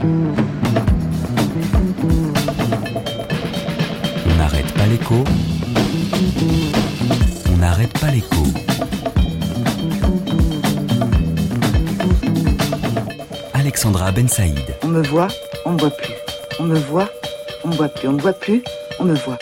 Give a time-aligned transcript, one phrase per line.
[0.00, 0.06] On
[4.36, 5.24] n'arrête pas l'écho.
[7.52, 8.42] On n'arrête pas l'écho.
[13.54, 14.76] Alexandra Ben Saïd.
[14.84, 15.26] On me voit,
[15.64, 16.14] on me voit plus.
[16.60, 17.08] On me voit,
[17.64, 18.08] on me voit plus.
[18.08, 18.62] On me voit plus,
[19.00, 19.38] on me voit.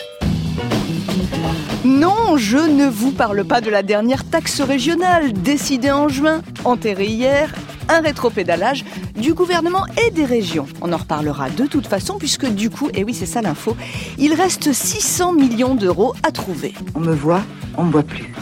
[1.85, 7.05] Non, je ne vous parle pas de la dernière taxe régionale décidée en juin, enterrée
[7.05, 7.53] hier,
[7.89, 10.67] un rétropédalage du gouvernement et des régions.
[10.81, 13.75] On en reparlera de toute façon puisque du coup, et oui c'est ça l'info,
[14.17, 16.73] il reste 600 millions d'euros à trouver.
[16.95, 17.43] On me voit,
[17.77, 18.33] on me voit plus.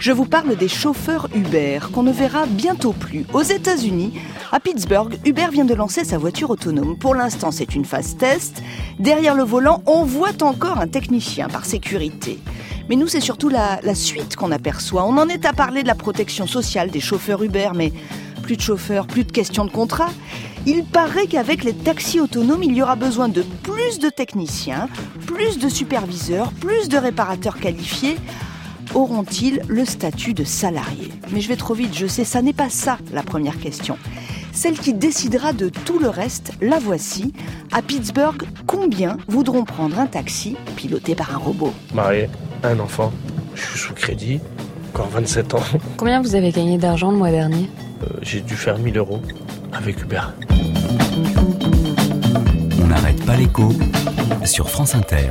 [0.00, 3.26] Je vous parle des chauffeurs Uber qu'on ne verra bientôt plus.
[3.34, 4.14] Aux États-Unis,
[4.50, 6.96] à Pittsburgh, Uber vient de lancer sa voiture autonome.
[6.96, 8.62] Pour l'instant, c'est une phase test.
[8.98, 12.38] Derrière le volant, on voit encore un technicien par sécurité.
[12.88, 15.04] Mais nous, c'est surtout la, la suite qu'on aperçoit.
[15.04, 17.92] On en est à parler de la protection sociale des chauffeurs Uber, mais
[18.40, 20.10] plus de chauffeurs, plus de questions de contrat.
[20.66, 24.88] Il paraît qu'avec les taxis autonomes, il y aura besoin de plus de techniciens,
[25.26, 28.16] plus de superviseurs, plus de réparateurs qualifiés
[28.94, 31.10] auront-ils le statut de salarié?
[31.32, 33.96] Mais je vais trop vite, je sais, ça n'est pas ça la première question.
[34.52, 37.32] Celle qui décidera de tout le reste, la voici.
[37.72, 41.72] À Pittsburgh, combien voudront prendre un taxi piloté par un robot?
[41.94, 42.28] Marié,
[42.64, 43.12] un enfant,
[43.54, 44.40] je suis sous crédit,
[44.94, 45.60] encore 27 ans.
[45.96, 47.68] Combien vous avez gagné d'argent le mois dernier
[48.02, 49.20] Euh, J'ai dû faire 1000 euros
[49.72, 50.20] avec Uber.
[52.82, 53.72] On n'arrête pas l'écho
[54.44, 55.28] sur France Inter.